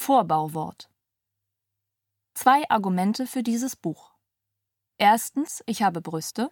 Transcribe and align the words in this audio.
Vorbauwort. 0.00 0.88
Zwei 2.32 2.70
Argumente 2.70 3.26
für 3.26 3.42
dieses 3.42 3.74
Buch. 3.76 4.14
Erstens, 4.96 5.62
ich 5.66 5.82
habe 5.82 6.00
Brüste. 6.00 6.50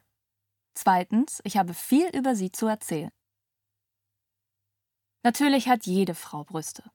Zweitens, 0.74 1.40
ich 1.44 1.56
habe 1.56 1.72
viel 1.72 2.08
über 2.08 2.34
sie 2.34 2.50
zu 2.50 2.66
erzählen. 2.66 3.12
Natürlich 5.22 5.68
hat 5.68 5.86
jede 5.86 6.14
Frau 6.14 6.44
Brüste. 6.44 6.90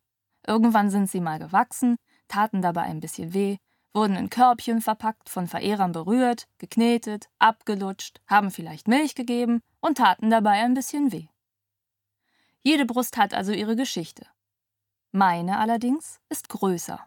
Irgendwann 0.45 0.91
sind 0.91 1.09
sie 1.09 1.21
mal 1.21 1.39
gewachsen, 1.39 1.95
taten 2.27 2.61
dabei 2.61 2.81
ein 2.81 2.99
bisschen 2.99 3.33
weh, 3.33 3.57
wurden 3.93 4.17
in 4.17 4.29
Körbchen 4.29 4.81
verpackt, 4.81 5.29
von 5.29 5.47
Verehrern 5.47 5.93
berührt, 5.93 6.47
geknetet, 6.59 7.29
abgelutscht, 7.39 8.21
haben 8.27 8.51
vielleicht 8.51 8.89
Milch 8.89 9.15
gegeben 9.15 9.61
und 9.79 9.97
taten 9.97 10.29
dabei 10.29 10.63
ein 10.63 10.75
bisschen 10.75 11.11
weh. 11.13 11.27
Jede 12.61 12.85
Brust 12.85 13.17
hat 13.17 13.33
also 13.33 13.53
ihre 13.53 13.77
Geschichte. 13.77 14.27
Meine 15.13 15.59
allerdings 15.59 16.21
ist 16.29 16.47
größer. 16.47 17.05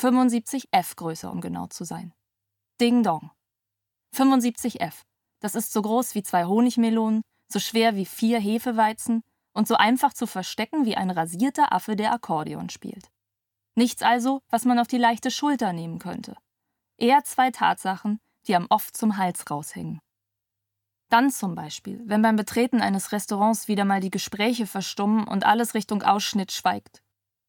75F 0.00 0.94
größer, 0.96 1.30
um 1.30 1.40
genau 1.40 1.66
zu 1.66 1.84
sein. 1.84 2.14
Ding 2.80 3.02
Dong. 3.02 3.32
75F. 4.14 5.02
Das 5.40 5.54
ist 5.54 5.72
so 5.72 5.82
groß 5.82 6.14
wie 6.14 6.22
zwei 6.22 6.44
Honigmelonen, 6.44 7.22
so 7.48 7.58
schwer 7.58 7.96
wie 7.96 8.06
vier 8.06 8.38
Hefeweizen 8.38 9.22
und 9.52 9.66
so 9.66 9.74
einfach 9.74 10.12
zu 10.12 10.26
verstecken 10.26 10.84
wie 10.84 10.96
ein 10.96 11.10
rasierter 11.10 11.72
Affe, 11.72 11.96
der 11.96 12.12
Akkordeon 12.12 12.70
spielt. 12.70 13.10
Nichts 13.74 14.02
also, 14.02 14.40
was 14.48 14.64
man 14.64 14.78
auf 14.78 14.86
die 14.86 14.98
leichte 14.98 15.30
Schulter 15.30 15.72
nehmen 15.72 15.98
könnte. 15.98 16.36
Eher 16.98 17.24
zwei 17.24 17.50
Tatsachen, 17.50 18.20
die 18.46 18.54
am 18.54 18.66
oft 18.70 18.96
zum 18.96 19.16
Hals 19.16 19.50
raushängen. 19.50 20.00
Dann 21.10 21.30
zum 21.30 21.54
Beispiel, 21.54 22.00
wenn 22.06 22.22
beim 22.22 22.36
Betreten 22.36 22.80
eines 22.80 23.12
Restaurants 23.12 23.68
wieder 23.68 23.84
mal 23.84 24.00
die 24.00 24.10
Gespräche 24.10 24.66
verstummen 24.66 25.26
und 25.26 25.44
alles 25.44 25.74
Richtung 25.74 26.02
Ausschnitt 26.02 26.52
schweigt. 26.52 27.02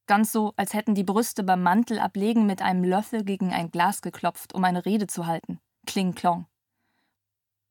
Ganz 0.07 0.31
so, 0.31 0.53
als 0.57 0.73
hätten 0.73 0.95
die 0.95 1.03
Brüste 1.03 1.43
beim 1.43 1.61
Mantelablegen 1.61 2.45
mit 2.45 2.61
einem 2.61 2.83
Löffel 2.83 3.23
gegen 3.23 3.53
ein 3.53 3.69
Glas 3.71 4.01
geklopft, 4.01 4.53
um 4.53 4.63
eine 4.63 4.85
Rede 4.85 5.07
zu 5.07 5.27
halten. 5.27 5.59
Kling 5.85 6.15
klong. 6.15 6.47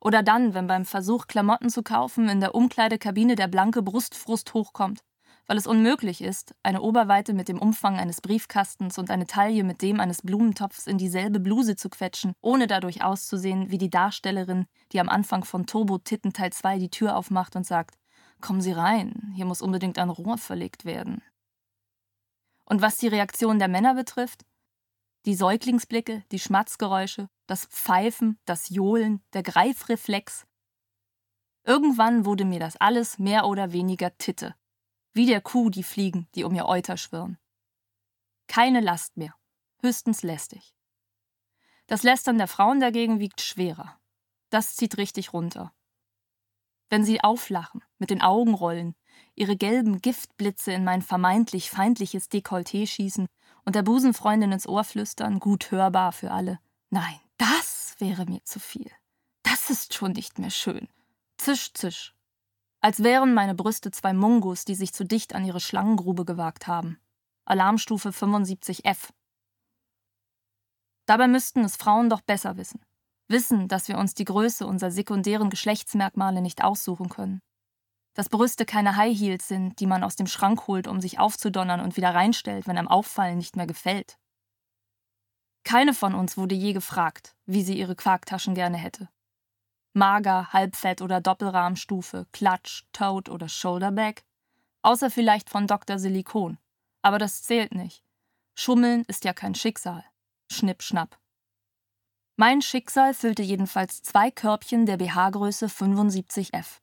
Oder 0.01 0.23
dann, 0.23 0.55
wenn 0.55 0.69
beim 0.69 0.87
Versuch, 0.87 1.27
Klamotten 1.27 1.69
zu 1.69 1.83
kaufen, 1.83 2.29
in 2.29 2.41
der 2.41 2.55
Umkleidekabine 2.55 3.35
der 3.35 3.49
blanke 3.49 3.83
Brustfrust 3.83 4.55
hochkommt 4.55 5.03
weil 5.51 5.59
es 5.59 5.67
unmöglich 5.67 6.23
ist, 6.23 6.55
eine 6.63 6.81
Oberweite 6.81 7.35
mit 7.35 7.49
dem 7.49 7.59
Umfang 7.59 7.99
eines 7.99 8.21
Briefkastens 8.21 8.99
und 8.99 9.11
eine 9.11 9.27
Taille 9.27 9.65
mit 9.65 9.83
dem 9.83 9.99
eines 9.99 10.23
Blumentopfs 10.23 10.87
in 10.87 10.97
dieselbe 10.97 11.41
Bluse 11.41 11.75
zu 11.75 11.89
quetschen, 11.91 12.35
ohne 12.41 12.69
dadurch 12.69 13.03
auszusehen 13.03 13.69
wie 13.69 13.77
die 13.77 13.91
Darstellerin, 13.91 14.67
die 14.93 15.01
am 15.01 15.09
Anfang 15.09 15.43
von 15.43 15.67
Turbo 15.67 15.99
Titten 15.99 16.33
Teil 16.33 16.53
2 16.53 16.79
die 16.79 16.89
Tür 16.89 17.17
aufmacht 17.17 17.57
und 17.57 17.67
sagt: 17.67 17.97
Kommen 18.41 18.61
Sie 18.61 18.71
rein, 18.71 19.33
hier 19.35 19.45
muss 19.45 19.61
unbedingt 19.61 19.99
ein 19.99 20.11
Rohr 20.11 20.39
verlegt 20.39 20.85
werden. 20.85 21.21
Und 22.65 22.81
was 22.81 22.99
die 22.99 23.09
Reaktion 23.09 23.59
der 23.59 23.67
Männer 23.67 23.97
betrifft, 23.97 24.45
die 25.27 25.35
Säuglingsblicke, 25.35 26.23
die 26.31 26.39
Schmatzgeräusche, 26.39 27.29
das 27.49 27.67
Pfeifen, 27.67 28.39
das 28.45 28.69
Johlen, 28.69 29.21
der 29.33 29.43
Greifreflex. 29.43 30.47
Irgendwann 31.65 32.25
wurde 32.25 32.45
mir 32.45 32.61
das 32.61 32.77
alles 32.77 33.19
mehr 33.19 33.47
oder 33.47 33.73
weniger 33.73 34.17
Titte 34.17 34.55
wie 35.13 35.27
der 35.27 35.41
Kuh 35.41 35.71
die 35.71 35.83
Fliegen, 35.83 36.29
die 36.35 36.45
um 36.45 36.55
ihr 36.55 36.67
Euter 36.67 36.97
schwirren. 36.97 37.39
Keine 38.47 38.81
Last 38.81 39.17
mehr, 39.17 39.35
höchstens 39.81 40.23
lästig. 40.23 40.75
Das 41.87 42.03
Lästern 42.03 42.39
der 42.39 42.49
Frauen 42.49 42.81
dagegen 42.81 43.19
wiegt 43.19 43.41
schwerer. 43.41 43.99
Das 44.51 44.77
zieht 44.77 44.97
richtig 44.97 45.33
runter. 45.33 45.73
Wenn 46.89 47.05
sie 47.05 47.23
auflachen, 47.23 47.83
mit 47.99 48.11
den 48.11 48.21
Augen 48.21 48.55
rollen, 48.55 48.95
ihre 49.35 49.57
gelben 49.57 50.01
Giftblitze 50.01 50.73
in 50.73 50.85
mein 50.85 51.03
vermeintlich 51.03 51.71
feindliches 51.71 52.31
Dekolleté 52.31 52.87
schießen 52.87 53.29
und 53.65 53.75
der 53.77 53.83
Busenfreundin 53.83 54.53
ins 54.53 54.67
Ohr 54.67 54.85
flüstern, 54.85 55.39
gut 55.39 55.71
hörbar 55.71 56.13
für 56.13 56.33
alle. 56.33 56.59
Nein, 56.91 57.21
das 57.39 57.95
wäre 57.99 58.25
mir 58.27 58.45
zu 58.45 58.59
viel. 58.59 58.91
Das 59.43 59.71
ist 59.71 59.95
schon 59.95 60.13
nicht 60.13 60.39
mehr 60.39 60.51
schön. 60.51 60.89
Zisch, 61.39 61.73
zisch. 61.73 62.15
Als 62.83 63.03
wären 63.03 63.35
meine 63.35 63.55
Brüste 63.55 63.91
zwei 63.91 64.15
Mungos, 64.15 64.65
die 64.65 64.75
sich 64.75 64.95
zu 64.95 65.05
dicht 65.05 65.35
an 65.35 65.45
ihre 65.45 65.61
Schlangengrube 65.61 66.25
gewagt 66.25 66.67
haben. 66.67 66.99
Alarmstufe 67.45 68.09
75F. 68.09 69.11
Dabei 71.07 71.29
müssten 71.29 71.63
es 71.65 71.77
Frauen 71.77 72.09
doch 72.09 72.23
besser 72.23 72.57
wissen. 72.57 72.81
Wissen, 73.29 73.69
dass 73.69 73.89
wir 73.89 73.99
uns 73.99 74.15
die 74.15 74.25
Größe 74.25 74.67
unserer 74.67 74.91
sekundären 74.91 75.51
Geschlechtsmerkmale 75.51 76.41
nicht 76.41 76.65
aussuchen 76.65 77.11
können. 77.11 77.41
Dass 78.15 78.29
Brüste 78.29 78.65
keine 78.65 78.97
High 78.97 79.17
Heels 79.17 79.47
sind, 79.47 79.79
die 79.79 79.87
man 79.87 80.03
aus 80.03 80.17
dem 80.17 80.27
Schrank 80.27 80.67
holt, 80.67 80.89
um 80.89 81.01
sich 81.01 81.19
aufzudonnern 81.19 81.81
und 81.81 81.97
wieder 81.97 82.15
reinstellt, 82.15 82.67
wenn 82.67 82.79
einem 82.79 82.89
Auffallen 82.89 83.37
nicht 83.37 83.57
mehr 83.57 83.67
gefällt. 83.67 84.19
Keine 85.65 85.93
von 85.93 86.15
uns 86.15 86.37
wurde 86.37 86.55
je 86.55 86.73
gefragt, 86.73 87.37
wie 87.45 87.63
sie 87.63 87.79
ihre 87.79 87.95
Quarktaschen 87.95 88.55
gerne 88.55 88.79
hätte. 88.79 89.09
Mager, 89.93 90.53
Halbfett 90.53 91.03
oder 91.03 91.21
Doppelrahmstufe, 91.21 92.27
Klatsch, 92.33 92.85
Toad 92.93 93.29
oder 93.29 93.49
Shoulderbag? 93.49 94.23
Außer 94.83 95.11
vielleicht 95.11 95.51
von 95.51 95.67
Dr. 95.67 95.99
Silikon. 95.99 96.59
Aber 97.03 97.19
das 97.19 97.43
zählt 97.43 97.75
nicht. 97.75 98.05
Schummeln 98.55 99.05
ist 99.09 99.25
ja 99.25 99.33
kein 99.33 99.55
Schicksal. 99.55 100.05
Schnipp, 100.51 100.83
schnapp. 100.83 101.19
Mein 102.37 102.63
Schicksal 102.63 103.15
füllte 103.15 103.43
jedenfalls 103.43 104.03
zwei 104.03 104.31
Körbchen 104.31 104.87
der 104.87 104.97
BH-Größe 104.97 105.67
75F. 105.67 106.81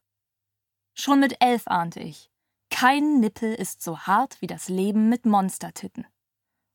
Schon 0.93 1.19
mit 1.19 1.41
elf 1.41 1.67
ahnte 1.67 1.99
ich, 1.99 2.29
kein 2.69 3.19
Nippel 3.19 3.53
ist 3.53 3.81
so 3.81 3.99
hart 3.99 4.41
wie 4.41 4.47
das 4.47 4.69
Leben 4.69 5.09
mit 5.09 5.25
Monstertitten. 5.25 6.05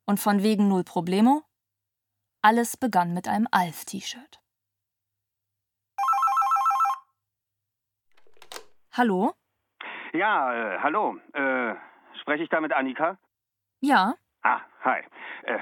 Und 0.05 0.19
von 0.19 0.43
wegen 0.43 0.69
null 0.69 0.85
Problemo? 0.85 1.43
Alles 2.41 2.77
begann 2.77 3.15
mit 3.15 3.29
einem 3.29 3.47
Alf-T-Shirt. 3.51 4.42
Hallo? 8.95 9.33
Ja, 10.13 10.75
äh, 10.75 10.79
hallo. 10.81 11.17
Äh, 11.33 11.75
spreche 12.21 12.43
ich 12.43 12.51
da 12.51 12.61
mit 12.61 12.75
Annika? 12.75 13.17
Ja. 13.81 14.15
Ah, 14.43 14.61
hi. 14.85 15.01
Äh, 15.45 15.59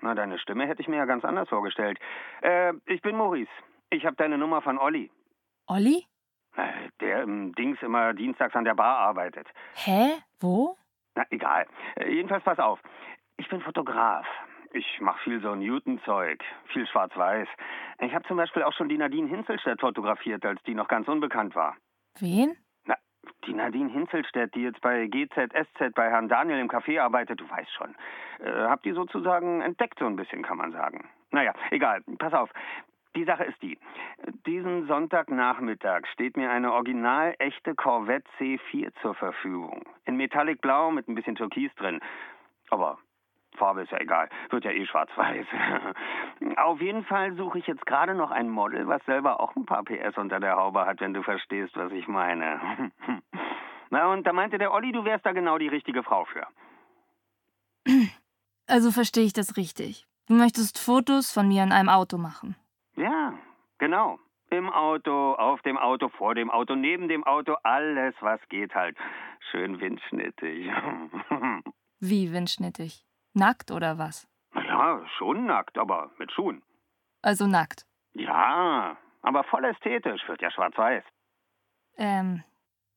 na, 0.00 0.14
deine 0.14 0.38
Stimme 0.38 0.66
hätte 0.66 0.80
ich 0.80 0.88
mir 0.88 0.96
ja 0.96 1.04
ganz 1.04 1.22
anders 1.26 1.50
vorgestellt. 1.50 1.98
Äh, 2.40 2.72
ich 2.86 3.02
bin 3.02 3.16
Maurice. 3.16 3.50
Ich 3.90 4.06
habe 4.06 4.16
deine 4.16 4.38
Nummer 4.38 4.62
von 4.62 4.78
Olli. 4.78 5.10
Olli? 5.66 6.06
Äh, 6.56 6.88
der 7.00 7.22
im 7.22 7.54
Dings 7.54 7.82
immer 7.82 8.14
dienstags 8.14 8.56
an 8.56 8.64
der 8.64 8.74
Bar 8.74 8.96
arbeitet. 8.96 9.46
Hä? 9.74 10.12
Wo? 10.40 10.78
Na, 11.14 11.24
egal. 11.28 11.66
Äh, 11.96 12.14
jedenfalls 12.14 12.44
pass 12.44 12.58
auf. 12.58 12.80
Ich 13.36 13.48
bin 13.50 13.60
Fotograf. 13.60 14.26
Ich 14.72 15.00
mache 15.00 15.22
viel 15.24 15.42
so 15.42 15.54
Newton-Zeug, 15.54 16.42
viel 16.72 16.86
Schwarz-Weiß. 16.86 17.48
Ich 17.98 18.14
habe 18.14 18.26
zum 18.26 18.38
Beispiel 18.38 18.62
auch 18.62 18.72
schon 18.72 18.88
die 18.88 18.96
Nadine 18.96 19.28
Hinzelstedt 19.28 19.80
fotografiert, 19.80 20.46
als 20.46 20.62
die 20.62 20.74
noch 20.74 20.88
ganz 20.88 21.08
unbekannt 21.08 21.54
war. 21.54 21.76
Wen? 22.18 22.56
Die 23.46 23.54
Nadine 23.54 23.90
Hinzelstedt, 23.90 24.54
die 24.54 24.62
jetzt 24.62 24.80
bei 24.80 25.06
GZSZ 25.06 25.94
bei 25.94 26.10
Herrn 26.10 26.28
Daniel 26.28 26.58
im 26.58 26.68
Café 26.68 27.00
arbeitet, 27.00 27.40
du 27.40 27.48
weißt 27.48 27.72
schon. 27.72 27.94
Äh, 28.38 28.50
habt 28.68 28.84
ihr 28.86 28.94
sozusagen 28.94 29.62
entdeckt, 29.62 29.98
so 29.98 30.06
ein 30.06 30.16
bisschen, 30.16 30.42
kann 30.42 30.58
man 30.58 30.72
sagen. 30.72 31.08
Naja, 31.30 31.54
egal, 31.70 32.02
pass 32.18 32.34
auf. 32.34 32.50
Die 33.16 33.24
Sache 33.24 33.44
ist 33.44 33.60
die. 33.60 33.78
Diesen 34.46 34.86
Sonntagnachmittag 34.86 36.06
steht 36.12 36.36
mir 36.36 36.50
eine 36.50 36.72
original 36.72 37.34
echte 37.38 37.74
Corvette 37.74 38.28
C4 38.38 38.92
zur 39.02 39.14
Verfügung. 39.14 39.82
In 40.04 40.16
Metallic 40.16 40.60
Blau 40.60 40.92
mit 40.92 41.08
ein 41.08 41.16
bisschen 41.16 41.34
Türkis 41.34 41.74
drin. 41.74 42.00
Aber 42.68 42.98
Farbe 43.56 43.82
ist 43.82 43.92
ja 43.92 43.98
egal, 43.98 44.28
wird 44.50 44.64
ja 44.64 44.70
eh 44.70 44.86
schwarz-weiß. 44.86 45.46
Auf 46.56 46.80
jeden 46.80 47.04
Fall 47.04 47.34
suche 47.36 47.58
ich 47.58 47.66
jetzt 47.66 47.84
gerade 47.86 48.14
noch 48.14 48.30
ein 48.30 48.48
Model, 48.48 48.88
was 48.88 49.04
selber 49.04 49.40
auch 49.40 49.54
ein 49.56 49.66
paar 49.66 49.82
PS 49.84 50.16
unter 50.16 50.40
der 50.40 50.56
Haube 50.56 50.86
hat, 50.86 51.00
wenn 51.00 51.14
du 51.14 51.22
verstehst, 51.22 51.76
was 51.76 51.92
ich 51.92 52.08
meine. 52.08 52.60
Na, 53.90 54.12
und 54.12 54.26
da 54.26 54.32
meinte 54.32 54.58
der 54.58 54.72
Olli, 54.72 54.92
du 54.92 55.04
wärst 55.04 55.26
da 55.26 55.32
genau 55.32 55.58
die 55.58 55.68
richtige 55.68 56.02
Frau 56.02 56.24
für. 56.24 56.46
Also 58.66 58.92
verstehe 58.92 59.24
ich 59.24 59.32
das 59.32 59.56
richtig. 59.56 60.06
Du 60.28 60.34
möchtest 60.34 60.78
Fotos 60.78 61.32
von 61.32 61.48
mir 61.48 61.64
in 61.64 61.72
einem 61.72 61.88
Auto 61.88 62.18
machen. 62.18 62.54
Ja, 62.94 63.34
genau. 63.78 64.20
Im 64.48 64.70
Auto, 64.70 65.34
auf 65.34 65.60
dem 65.62 65.76
Auto, 65.76 66.08
vor 66.08 66.36
dem 66.36 66.52
Auto, 66.52 66.76
neben 66.76 67.08
dem 67.08 67.24
Auto, 67.24 67.56
alles, 67.64 68.14
was 68.20 68.40
geht 68.48 68.72
halt. 68.76 68.96
Schön 69.50 69.80
windschnittig. 69.80 70.70
Wie 71.98 72.32
windschnittig? 72.32 73.04
Nackt 73.40 73.70
oder 73.70 73.96
was? 73.96 74.28
Ja, 74.54 75.00
schon 75.16 75.46
nackt, 75.46 75.78
aber 75.78 76.10
mit 76.18 76.30
Schuhen. 76.30 76.62
Also 77.22 77.46
nackt. 77.46 77.86
Ja, 78.12 78.98
aber 79.22 79.44
voll 79.44 79.64
ästhetisch, 79.64 80.28
wird 80.28 80.42
ja 80.42 80.50
schwarz-weiß. 80.50 81.02
Ähm, 81.96 82.44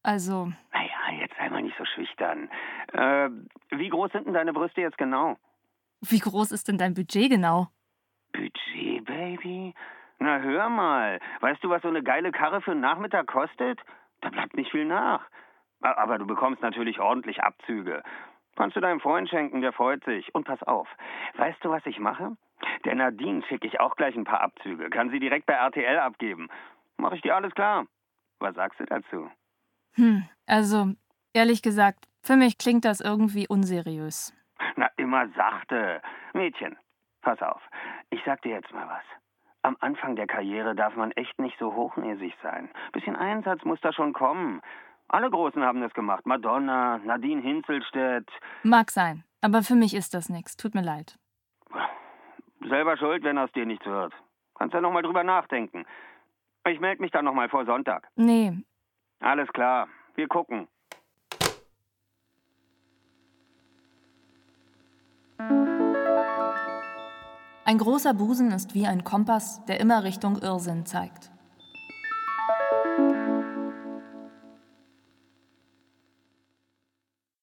also. 0.04 0.52
Naja, 0.74 1.22
jetzt 1.22 1.36
sei 1.38 1.50
mal 1.50 1.62
nicht 1.62 1.78
so 1.78 1.86
schüchtern. 1.86 2.50
Äh, 2.92 3.30
wie 3.70 3.88
groß 3.88 4.12
sind 4.12 4.26
denn 4.26 4.34
deine 4.34 4.52
Brüste 4.52 4.82
jetzt 4.82 4.98
genau? 4.98 5.38
Wie 6.02 6.20
groß 6.20 6.52
ist 6.52 6.68
denn 6.68 6.78
dein 6.78 6.94
Budget 6.94 7.30
genau? 7.30 7.70
Budget, 8.34 9.06
Baby? 9.06 9.74
Na 10.20 10.40
hör 10.40 10.68
mal, 10.68 11.22
weißt 11.40 11.64
du, 11.64 11.70
was 11.70 11.82
so 11.84 11.88
eine 11.88 12.04
geile 12.04 12.34
Karre 12.34 12.60
für 12.60 12.72
einen 12.72 12.82
Nachmittag 12.82 13.28
kostet? 13.28 13.80
Da 14.20 14.30
bleibt 14.30 14.58
nicht 14.58 14.72
viel 14.72 14.84
nach. 14.84 15.26
Aber 15.80 16.18
du 16.18 16.28
bekommst 16.28 16.62
natürlich 16.62 17.00
ordentlich 17.00 17.42
Abzüge. 17.42 18.04
Kannst 18.56 18.76
du 18.76 18.82
deinem 18.82 19.00
Freund 19.00 19.30
schenken, 19.30 19.62
der 19.62 19.74
freut 19.74 20.04
sich. 20.04 20.34
Und 20.36 20.46
pass 20.46 20.62
auf, 20.64 20.88
weißt 21.38 21.64
du, 21.64 21.70
was 21.70 21.86
ich 21.86 22.00
mache? 22.00 22.38
Der 22.86 22.96
Nadine 22.96 23.44
schicke 23.48 23.68
ich 23.68 23.80
auch 23.80 23.96
gleich 23.96 24.16
ein 24.16 24.26
paar 24.26 24.42
Abzüge. 24.42 24.90
Kann 24.90 25.10
sie 25.10 25.20
direkt 25.20 25.46
bei 25.46 25.54
RTL 25.54 26.00
abgeben. 26.00 26.50
Mach 26.98 27.12
ich 27.14 27.22
dir 27.22 27.36
alles 27.36 27.54
klar. 27.54 27.86
Was 28.40 28.56
sagst 28.56 28.80
du 28.80 28.86
dazu? 28.86 29.30
Hm, 29.96 30.24
also, 30.48 30.94
ehrlich 31.34 31.62
gesagt, 31.62 32.06
für 32.22 32.36
mich 32.36 32.58
klingt 32.58 32.86
das 32.86 33.00
irgendwie 33.00 33.48
unseriös. 33.48 34.34
Na, 34.76 34.90
immer 34.98 35.28
sachte. 35.30 36.02
Mädchen, 36.34 36.78
pass 37.22 37.42
auf. 37.42 37.62
Ich 38.10 38.22
sag 38.26 38.42
dir 38.42 38.52
jetzt 38.52 38.72
mal 38.74 38.88
was. 38.88 39.04
Am 39.62 39.78
Anfang 39.80 40.16
der 40.16 40.28
Karriere 40.28 40.76
darf 40.76 40.96
man 40.96 41.12
echt 41.12 41.40
nicht 41.40 41.58
so 41.58 41.74
hochnäsig 41.74 42.34
sein. 42.44 42.70
Bisschen 42.92 43.16
Einsatz 43.16 43.64
muss 43.64 43.80
da 43.82 43.94
schon 43.94 44.14
kommen. 44.14 44.62
Alle 45.08 45.30
Großen 45.30 45.62
haben 45.64 45.82
das 45.82 45.94
gemacht. 45.94 46.26
Madonna, 46.26 46.98
Nadine 47.00 47.42
Hinzelstedt. 47.42 48.28
Mag 48.64 48.90
sein, 48.92 49.24
aber 49.42 49.62
für 49.62 49.76
mich 49.76 49.94
ist 49.94 50.14
das 50.14 50.30
nichts. 50.30 50.58
Tut 50.58 50.74
mir 50.74 50.82
leid. 50.82 51.18
Selber 52.68 52.98
schuld, 52.98 53.24
wenn 53.24 53.38
aus 53.38 53.52
dir 53.52 53.66
nichts 53.66 53.86
wird. 53.86 54.14
Kannst 54.56 54.74
ja 54.74 54.82
noch 54.82 54.92
mal 54.92 55.02
drüber 55.02 55.24
nachdenken. 55.24 55.86
Ich 56.68 56.80
melde 56.80 57.02
mich 57.02 57.12
dann 57.12 57.26
noch 57.26 57.34
mal 57.34 57.50
vor 57.50 57.66
Sonntag. 57.66 58.08
Nee. 58.16 58.64
Alles 59.20 59.50
klar. 59.50 59.88
Wir 60.16 60.28
gucken. 60.28 60.68
Ein 67.66 67.78
großer 67.78 68.14
Busen 68.14 68.52
ist 68.52 68.74
wie 68.74 68.88
ein 68.88 69.04
Kompass, 69.04 69.64
der 69.66 69.80
immer 69.80 70.04
Richtung 70.04 70.38
Irrsinn 70.38 70.86
zeigt. 70.86 71.33